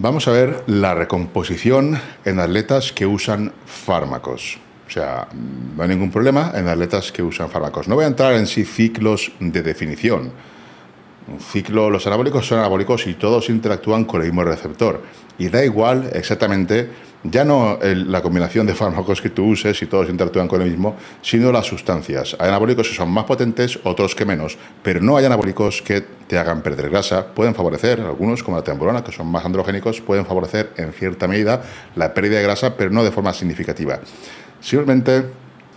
[0.00, 4.58] Vamos a ver la recomposición en atletas que usan fármacos.
[4.86, 5.26] O sea,
[5.76, 7.88] no hay ningún problema en atletas que usan fármacos.
[7.88, 10.30] No voy a entrar en sí ciclos de definición.
[11.26, 15.02] Un ciclo, los anabólicos son anabólicos y todos interactúan con el mismo receptor.
[15.36, 16.88] Y da igual exactamente
[17.24, 20.96] ya no la combinación de fármacos que tú uses y todos interactúan con el mismo,
[21.20, 22.36] sino las sustancias.
[22.38, 26.38] Hay anabólicos que son más potentes, otros que menos, pero no hay anabólicos que te
[26.38, 27.26] hagan perder grasa.
[27.26, 31.62] Pueden favorecer, algunos como la temporona, que son más androgénicos, pueden favorecer en cierta medida
[31.96, 33.98] la pérdida de grasa, pero no de forma significativa.
[34.60, 35.24] Simplemente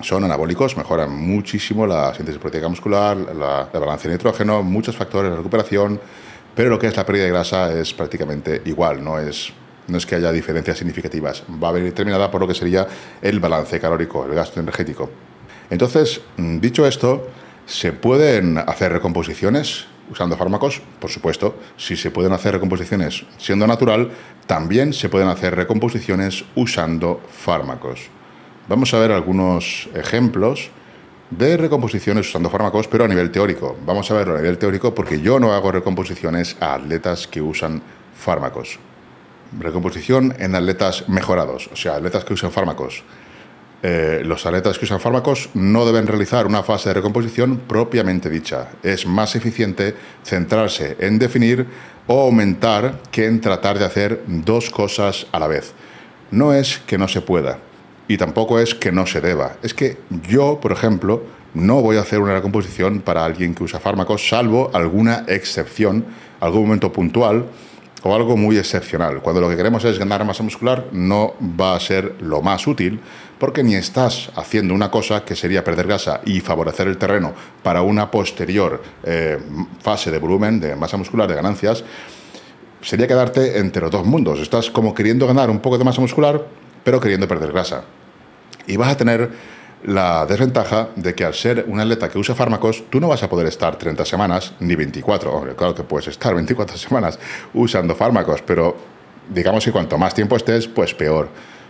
[0.02, 5.32] son anabólicos, mejoran muchísimo la síntesis proteica muscular, la, la balance de nitrógeno, muchos factores
[5.32, 6.00] de recuperación,
[6.56, 9.54] pero lo que es la pérdida de grasa es prácticamente igual, no es
[9.92, 12.88] no es que haya diferencias significativas, va a venir determinada por lo que sería
[13.22, 15.10] el balance calórico, el gasto energético.
[15.70, 17.28] Entonces, mm, dicho esto,
[17.66, 20.82] ¿se pueden hacer recomposiciones usando fármacos?
[21.00, 24.12] Por supuesto, si se pueden hacer recomposiciones siendo natural,
[24.48, 28.10] también se pueden hacer recomposiciones usando fármacos.
[28.70, 30.70] Vamos a ver algunos ejemplos
[31.30, 33.76] de recomposiciones usando fármacos, pero a nivel teórico.
[33.86, 37.82] Vamos a verlo a nivel teórico porque yo no hago recomposiciones a atletas que usan
[38.16, 38.80] fármacos.
[39.60, 43.04] Recomposición en atletas mejorados, o sea, atletas que usan fármacos.
[43.84, 48.70] Eh, los atletas que usan fármacos no deben realizar una fase de recomposición propiamente dicha.
[48.84, 51.66] Es más eficiente centrarse en definir
[52.06, 55.74] o aumentar que en tratar de hacer dos cosas a la vez.
[56.30, 57.58] No es que no se pueda
[58.08, 59.58] y tampoco es que no se deba.
[59.64, 59.98] Es que
[60.28, 61.24] yo, por ejemplo,
[61.54, 66.06] no voy a hacer una recomposición para alguien que usa fármacos, salvo alguna excepción,
[66.40, 67.46] algún momento puntual
[68.04, 69.22] o algo muy excepcional.
[69.22, 73.00] Cuando lo que queremos es ganar masa muscular, no va a ser lo más útil
[73.38, 77.82] porque ni estás haciendo una cosa que sería perder grasa y favorecer el terreno para
[77.82, 79.38] una posterior eh,
[79.82, 81.84] fase de volumen, de masa muscular, de ganancias,
[82.82, 84.40] sería quedarte entre los dos mundos.
[84.40, 86.46] Estás como queriendo ganar un poco de masa muscular,
[86.84, 87.84] pero queriendo perder grasa.
[88.68, 89.32] Y vas a tener
[89.84, 93.30] la desventaja de que al ser un atleta que usa fármacos, tú no vas a
[93.30, 95.34] poder estar 30 semanas ni 24.
[95.34, 97.20] Hombre, claro que puedes estar 24 semanas
[97.54, 98.76] usando fármacos, pero
[99.30, 101.30] digamos que cuanto más tiempo estés, pues peor.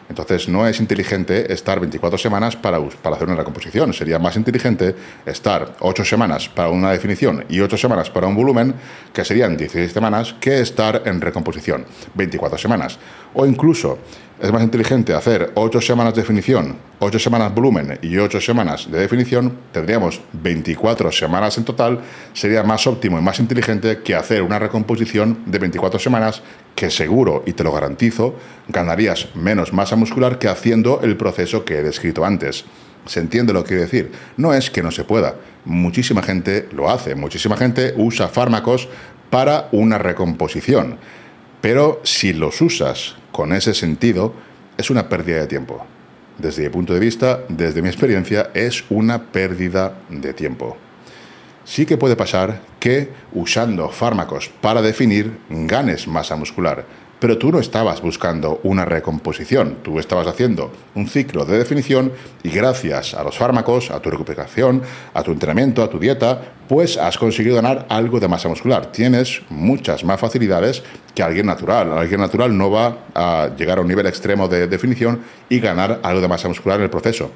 [0.09, 3.94] Entonces no es inteligente estar 24 semanas para, para hacer una recomposición.
[3.94, 4.94] Sería más inteligente
[5.25, 8.75] estar 8 semanas para una definición y 8 semanas para un volumen,
[9.13, 11.85] que serían 16 semanas, que estar en recomposición
[12.16, 13.00] 24 semanas.
[13.33, 14.00] O incluso
[14.41, 19.00] es más inteligente hacer 8 semanas de definición, 8 semanas volumen y 8 semanas de
[19.00, 22.00] definición, tendríamos 24 semanas en total,
[22.34, 26.41] sería más óptimo y más inteligente que hacer una recomposición de 24 semanas
[26.75, 28.35] que seguro, y te lo garantizo,
[28.68, 32.66] ganarías menos masa muscular que haciendo el proceso que he descrito antes.
[33.06, 34.12] ¿Se entiende lo que quiero decir?
[34.38, 35.35] No es que no se pueda.
[35.66, 37.16] Muchísima gente lo hace.
[37.16, 38.88] Muchísima gente usa fármacos
[39.31, 40.97] para una recomposición.
[41.61, 44.33] Pero si los usas con ese sentido,
[44.77, 45.85] es una pérdida de tiempo.
[46.38, 50.75] Desde mi punto de vista, desde mi experiencia, es una pérdida de tiempo.
[51.63, 56.83] Sí que puede pasar que usando fármacos para definir ganes masa muscular,
[57.21, 62.50] pero tú no estabas buscando una recomposición, tú estabas haciendo un ciclo de definición y
[62.50, 64.81] gracias a los fármacos, a tu recuperación,
[65.13, 68.88] a tu entrenamiento, a tu dieta, pues has conseguido ganar algo de masa muscular.
[68.88, 70.81] Tienes muchas más facilidades
[71.13, 71.95] que alguien natural.
[71.95, 76.21] Alguien natural no va a llegar a un nivel extremo de definición y ganar algo
[76.21, 77.29] de masa muscular en el proceso.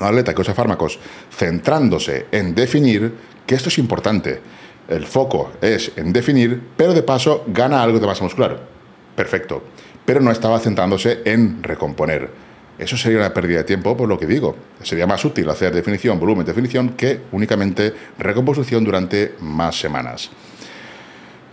[0.00, 0.98] Un atleta que usa fármacos
[1.30, 3.14] centrándose en definir,
[3.46, 4.40] que esto es importante,
[4.88, 8.73] el foco es en definir, pero de paso gana algo de masa muscular
[9.14, 9.62] perfecto,
[10.04, 12.30] pero no estaba centrándose en recomponer.
[12.78, 14.56] Eso sería una pérdida de tiempo, por lo que digo.
[14.82, 20.30] Sería más útil hacer definición, volumen, definición, que únicamente recomposición durante más semanas.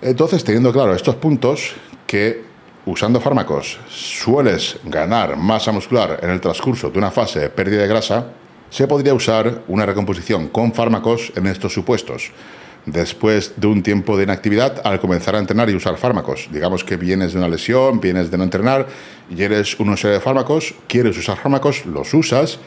[0.01, 1.75] Entonces, teniendo claro estos puntos,
[2.07, 2.43] que
[2.85, 7.87] usando fármacos sueles ganar masa muscular en el transcurso de una fase de pérdida de
[7.87, 8.25] grasa,
[8.71, 12.31] se podría usar una recomposición con fármacos en estos supuestos.
[12.85, 16.97] Después de un tiempo de inactividad, al comenzar a entrenar y usar fármacos, digamos que
[16.97, 18.87] vienes de una lesión, vienes de no entrenar
[19.29, 22.57] y eres una serie de fármacos, quieres usar fármacos, los usas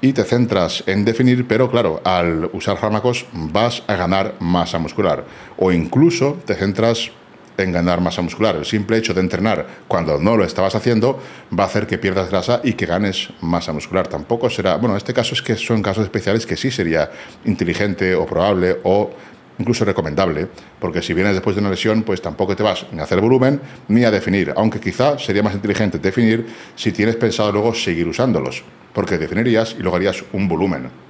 [0.00, 5.24] y te centras en definir, pero claro, al usar fármacos vas a ganar masa muscular
[5.58, 7.10] o incluso te centras
[7.58, 8.56] en ganar masa muscular.
[8.56, 11.20] El simple hecho de entrenar cuando no lo estabas haciendo
[11.56, 14.06] va a hacer que pierdas grasa y que ganes masa muscular.
[14.06, 17.10] Tampoco será, bueno, en este caso es que son casos especiales que sí sería
[17.44, 19.10] inteligente o probable o
[19.58, 23.04] incluso recomendable, porque si vienes después de una lesión, pues tampoco te vas ni a
[23.04, 26.46] hacer volumen ni a definir, aunque quizá sería más inteligente definir
[26.76, 28.62] si tienes pensado luego seguir usándolos,
[28.92, 31.08] porque definirías y luego harías un volumen.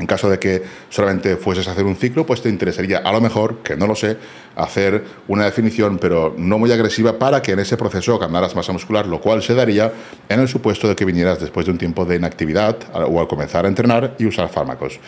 [0.00, 3.20] En caso de que solamente fueses a hacer un ciclo, pues te interesaría a lo
[3.20, 4.16] mejor, que no lo sé,
[4.56, 9.06] hacer una definición, pero no muy agresiva, para que en ese proceso ganaras masa muscular,
[9.06, 9.92] lo cual se daría
[10.26, 13.66] en el supuesto de que vinieras después de un tiempo de inactividad o al comenzar
[13.66, 14.98] a entrenar y usar fármacos.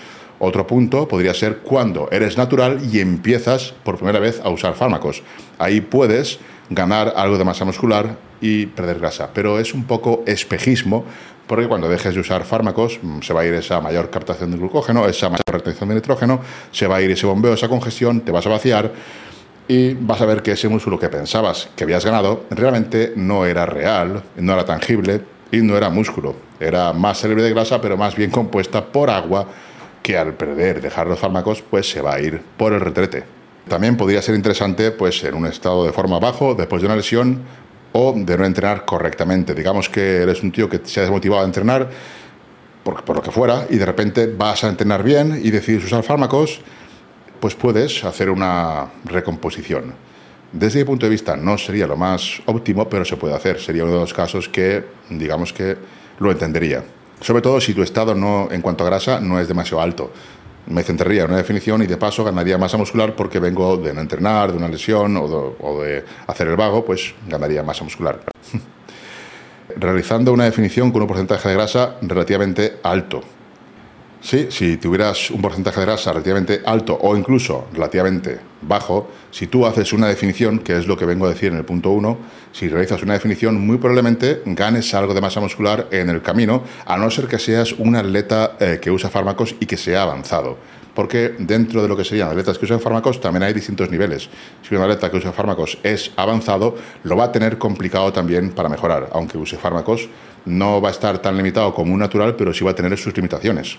[0.44, 5.22] Otro punto podría ser cuando eres natural y empiezas por primera vez a usar fármacos.
[5.56, 11.04] Ahí puedes ganar algo de masa muscular y perder grasa, pero es un poco espejismo
[11.46, 14.56] porque cuando dejes de usar fármacos mm, se va a ir esa mayor captación de
[14.56, 16.40] glucógeno, esa mayor retención de nitrógeno,
[16.72, 18.90] se va a ir ese bombeo, esa congestión, te vas a vaciar
[19.68, 23.64] y vas a ver que ese músculo que pensabas que habías ganado realmente no era
[23.64, 25.20] real, no era tangible
[25.52, 26.34] y no era músculo.
[26.58, 29.46] Era más célebre de grasa, pero más bien compuesta por agua
[30.02, 33.24] que al perder, dejar los fármacos, pues se va a ir por el retrete.
[33.68, 37.42] También podría ser interesante, pues en un estado de forma bajo, después de una lesión,
[37.92, 39.54] o de no entrenar correctamente.
[39.54, 41.88] Digamos que eres un tío que se ha desmotivado a entrenar
[42.82, 46.02] por, por, lo que fuera y de repente vas a entrenar bien y decides usar
[46.02, 46.60] fármacos,
[47.38, 49.94] pues puedes hacer una recomposición.
[50.52, 53.60] Desde mi punto de vista no sería lo más óptimo, pero se puede hacer.
[53.60, 55.76] Sería uno de los casos que, digamos que,
[56.18, 56.84] lo entendería.
[57.22, 60.12] Sobre todo si tu estado no, en cuanto a grasa no es demasiado alto
[60.66, 64.00] me centraría en una definición y de paso ganaría masa muscular porque vengo de no
[64.00, 68.20] entrenar, de una lesión o de, hacer el vago, pues ganaría masa muscular.
[69.76, 73.22] Realizando una definición con un porcentaje de grasa relativamente alto.
[74.22, 79.66] Sí, si tuvieras un porcentaje de grasa relativamente alto o incluso relativamente bajo, si tú
[79.66, 82.18] haces una definición, que es lo que vengo a decir en el punto 1,
[82.52, 86.96] si realizas una definición, muy probablemente ganes algo de masa muscular en el camino, a
[86.96, 90.56] no ser que seas un atleta eh, que usa fármacos y que sea avanzado.
[90.94, 94.28] Porque dentro de lo que serían atletas que usan fármacos también hay distintos niveles.
[94.62, 98.68] Si un atleta que usa fármacos es avanzado, lo va a tener complicado también para
[98.68, 99.08] mejorar.
[99.14, 100.08] Aunque use fármacos,
[100.44, 103.16] no va a estar tan limitado como un natural, pero sí va a tener sus
[103.16, 103.78] limitaciones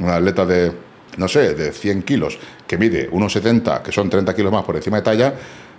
[0.00, 0.72] un atleta de,
[1.16, 4.96] no sé, de 100 kilos, que mide 1,70, que son 30 kilos más por encima
[4.96, 5.34] de talla,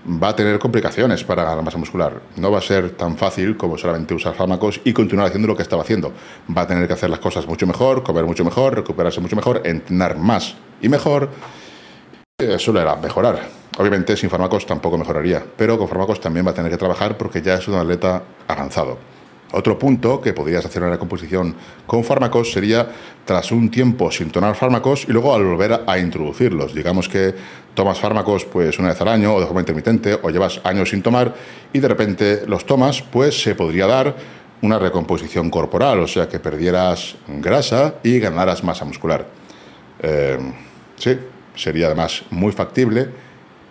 [0.06, 2.22] va a tener complicaciones para ganar masa muscular.
[2.38, 5.64] No va a ser tan fácil como solamente usar fármacos y continuar haciendo lo que
[5.64, 6.14] estaba haciendo.
[6.56, 9.62] Va a tener que hacer las cosas mucho mejor, comer mucho mejor, recuperarse mucho mejor,
[9.66, 11.30] entrenar más y mejor.
[12.40, 13.40] Eso le mejorar.
[13.78, 17.42] Obviamente sin fármacos tampoco mejoraría, pero con fármacos también va a tener que trabajar porque
[17.42, 18.98] ya es un atleta avanzado.
[19.54, 21.56] Otro punto que podrías hacer una recomposición
[21.86, 22.88] con fármacos sería
[23.26, 26.74] tras un tiempo sin tomar fármacos y luego al volver a, introducirlos.
[26.74, 27.34] Digamos que
[27.74, 31.02] tomas fármacos pues una vez al año o de forma intermitente o llevas años sin
[31.02, 31.36] tomar
[31.74, 34.16] y de repente los tomas, pues se podría dar
[34.62, 39.26] una recomposición corporal, o sea que perdieras grasa y ganaras masa muscular.
[40.02, 40.38] Eh,
[40.96, 41.18] sí,
[41.56, 43.10] sería además muy factible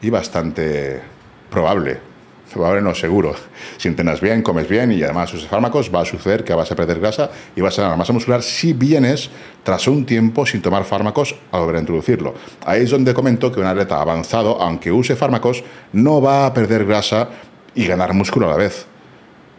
[0.02, 1.00] y bastante
[1.48, 2.09] probable
[2.50, 3.34] probable no seguro.
[3.76, 6.76] Si entrenas bien, comes bien y además usas fármacos, va a suceder que vas a
[6.76, 9.30] perder grasa y vas a ganar masa muscular si vienes
[9.62, 12.34] tras un tiempo sin tomar fármacos a volver a introducirlo.
[12.64, 16.84] Ahí es donde comento que un atleta avanzado, aunque use fármacos, no va a perder
[16.84, 17.28] grasa
[17.74, 18.86] y ganar músculo a la vez.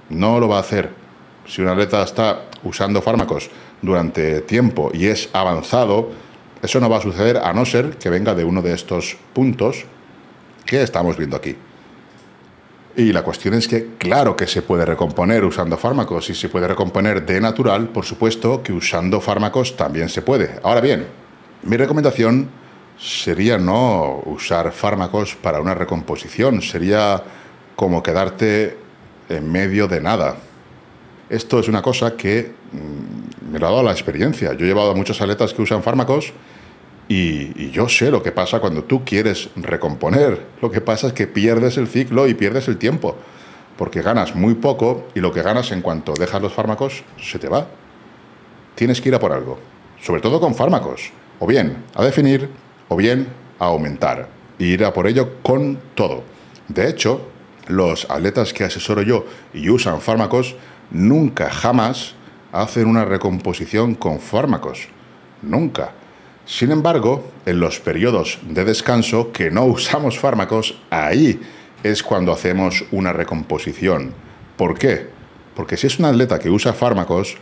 [0.09, 0.89] No lo va a hacer.
[1.47, 3.49] Si un atleta está usando fármacos
[3.81, 6.11] durante tiempo y es avanzado,
[6.61, 9.85] eso no va a suceder a no ser que venga de uno de estos puntos
[10.65, 11.55] que estamos viendo aquí.
[12.95, 16.67] Y la cuestión es que, claro que se puede recomponer usando fármacos y se puede
[16.67, 20.59] recomponer de natural, por supuesto que usando fármacos también se puede.
[20.63, 21.07] Ahora bien,
[21.63, 22.49] mi recomendación
[22.99, 27.23] sería no usar fármacos para una recomposición, sería
[27.75, 28.77] como quedarte
[29.29, 30.35] en medio de nada.
[31.29, 34.53] Esto es una cosa que mm, me lo ha dado la experiencia.
[34.53, 36.33] Yo he llevado a muchos atletas que usan fármacos
[37.13, 40.45] y, yo sé lo que pasa cuando tú quieres recomponer.
[40.61, 43.17] Lo que pasa es que pierdes el ciclo y pierdes el tiempo,
[43.77, 47.49] porque ganas muy poco y lo que ganas en cuanto dejas los fármacos se te
[47.49, 47.67] va.
[48.75, 49.59] Tienes que ir a por algo,
[50.01, 52.49] sobre todo con fármacos, o bien a definir
[52.87, 53.27] o bien
[53.59, 56.23] a aumentar, y ir a por ello con todo.
[56.69, 57.27] De hecho,
[57.67, 60.55] los atletas que asesoro yo y usan fármacos
[60.91, 62.15] nunca, jamás
[62.53, 64.87] hacen una recomposición con fármacos.
[65.41, 65.93] Nunca.
[66.45, 71.39] Sin embargo, en los periodos de descanso que no usamos fármacos, ahí
[71.83, 74.13] es cuando hacemos una recomposición.
[74.57, 75.07] ¿Por qué?
[75.55, 77.37] Porque si es un atleta que usa fármacos,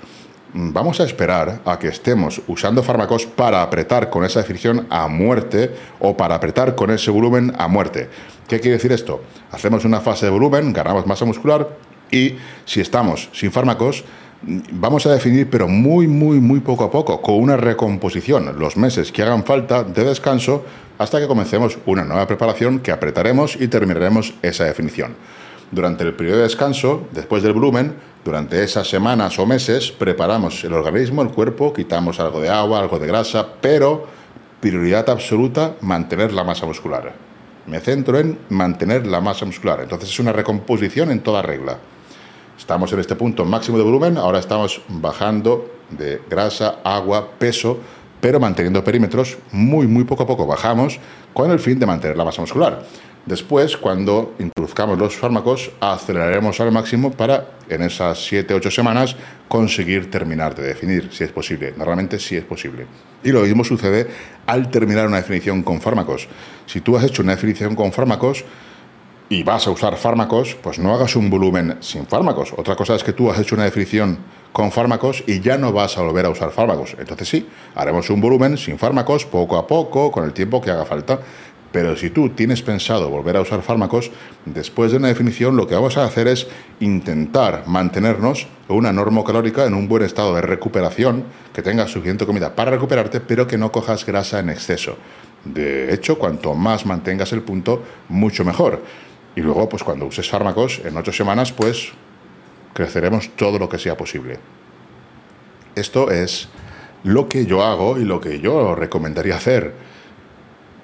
[0.54, 5.08] mm, vamos a esperar a que estemos usando fármacos para apretar con esa definición a
[5.08, 8.10] muerte o para apretar con ese volumen a muerte.
[8.48, 9.24] ¿Qué quiere decir esto?
[9.52, 11.70] Hacemos una fase de volumen, ganamos masa muscular
[12.12, 14.04] y si estamos sin fármacos,
[14.42, 19.12] vamos a definir, pero muy, muy, muy poco a poco, con una recomposición, los meses
[19.12, 20.64] que hagan falta de descanso
[20.98, 25.16] hasta que comencemos una nueva preparación que apretaremos y terminaremos esa definición.
[25.72, 27.94] Durante el periodo de descanso, después del volumen,
[28.26, 32.98] durante esas semanas o meses, preparamos el organismo, el cuerpo, quitamos algo de agua, algo
[32.98, 34.08] de grasa, pero
[34.60, 37.14] prioridad absoluta, mantener la masa muscular.
[37.68, 39.80] Me centro en mantener la masa muscular.
[39.82, 41.78] Entonces es una recomposición en toda regla.
[42.60, 47.80] Estamos en este punto máximo de volumen, ahora estamos bajando de grasa, agua, peso,
[48.20, 50.46] pero manteniendo perímetros muy, muy poco a poco.
[50.46, 51.00] Bajamos
[51.34, 52.84] con el fin de mantener la masa muscular.
[53.26, 59.16] Después, cuando introduzcamos los fármacos, aceleraremos al máximo para, en esas 7-8 semanas,
[59.48, 61.74] conseguir terminar de definir, si es posible.
[61.78, 62.88] Normalmente sí es posible.
[63.24, 64.06] Y lo mismo sucede
[64.46, 66.28] al terminar una definición con fármacos.
[66.66, 68.44] Si tú has hecho una definición con fármacos,
[69.30, 72.52] y vas a usar fármacos, pues no hagas un volumen sin fármacos.
[72.58, 74.18] Otra cosa es que tú has hecho una definición
[74.52, 76.96] con fármacos y ya no vas a volver a usar fármacos.
[77.00, 80.84] Entonces sí, haremos un volumen sin fármacos, poco a poco, con el tiempo que haga
[80.84, 81.20] falta.
[81.72, 84.10] Pero si tú tienes pensado volver a usar fármacos,
[84.46, 86.48] después de una definición lo que vamos a hacer es
[86.80, 92.56] intentar mantenernos una norma calórica en un buen estado de recuperación, que tengas suficiente comida
[92.56, 94.98] para recuperarte, pero que no cojas grasa en exceso.
[95.46, 98.82] De hecho, cuanto más mantengas el punto, mucho mejor.
[99.36, 101.90] Y luego, pues cuando uses fármacos, en ocho semanas, pues
[102.74, 104.40] creceremos todo lo que sea posible.
[105.76, 106.50] Esto es
[107.04, 109.74] lo que yo hago y lo que yo recomendaría hacer.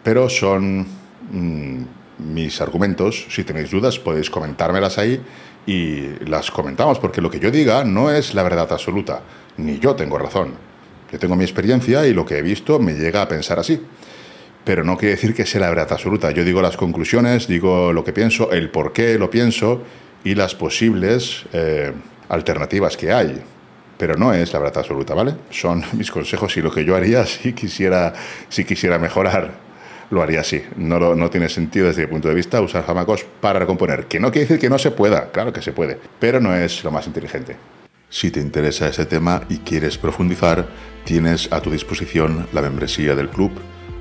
[0.03, 0.85] Pero son
[1.31, 1.83] mm,
[2.19, 3.25] mis argumentos.
[3.29, 5.21] Si tenéis dudas, podéis comentármelas ahí
[5.65, 9.21] y las comentamos, porque lo que yo diga no es la verdad absoluta,
[9.57, 10.53] ni yo tengo razón.
[11.11, 13.81] Yo tengo mi experiencia y lo que he visto me llega a pensar así
[14.65, 16.31] pero no quiere decir que sea la verdad absoluta.
[16.31, 19.83] Yo digo las conclusiones, digo lo que pienso, el por qué lo pienso
[20.23, 21.93] y las posibles eh,
[22.27, 23.41] alternativas que hay.
[23.97, 25.35] Pero no es la verdad absoluta, ¿vale?
[25.51, 28.11] Son mis consejos y lo que yo haría si quisiera,
[28.49, 29.51] si quisiera mejorar,
[30.09, 30.63] lo haría así.
[30.77, 34.07] No, no tiene sentido desde mi punto de vista usar fármacos para recomponer.
[34.07, 36.83] Que no quiere decir que no se pueda, claro que se puede, pero no es
[36.83, 37.55] lo más inteligente.
[38.09, 40.67] Si te interesa ese tema y quieres profundizar,
[41.03, 43.51] tienes a tu disposición la membresía del club